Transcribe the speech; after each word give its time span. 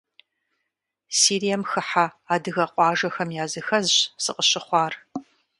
Сирием 1.17 1.61
хыхьэ 1.69 2.05
адыгэ 2.33 2.65
къуажэхэм 2.73 3.29
языхэзщ 3.43 3.95
сыкъыщыхъуар. 4.23 4.93